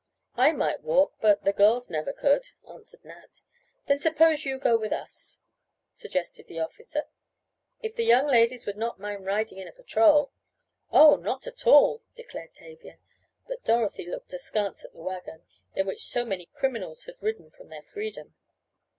"I 0.35 0.51
might 0.51 0.81
walk, 0.81 1.13
but 1.21 1.43
the 1.43 1.53
girls 1.53 1.87
never 1.91 2.11
could," 2.11 2.53
answered 2.67 3.05
Nat. 3.05 3.41
"Then 3.87 3.99
suppose 3.99 4.45
you 4.45 4.57
go 4.57 4.75
with 4.75 4.91
us?" 4.91 5.41
suggested 5.93 6.47
the 6.47 6.59
officer. 6.59 7.03
"If 7.83 7.95
the 7.95 8.03
young 8.03 8.25
ladies 8.25 8.65
would 8.65 8.77
not 8.77 8.97
mind 8.99 9.27
riding 9.27 9.59
in 9.59 9.67
a 9.67 9.71
patrol." 9.71 10.31
"Oh, 10.91 11.17
not 11.17 11.45
at 11.45 11.67
all," 11.67 12.01
declared 12.15 12.55
Tavia, 12.55 12.97
but 13.47 13.63
Dorothy 13.63 14.07
looked 14.07 14.33
askance 14.33 14.83
at 14.83 14.93
the 14.93 15.01
wagon, 15.03 15.43
in 15.75 15.85
which 15.85 16.03
so 16.07 16.25
many 16.25 16.47
criminals 16.47 17.03
had 17.03 17.21
ridden 17.21 17.51
from 17.51 17.69
their 17.69 17.83
freedom. 17.83 18.33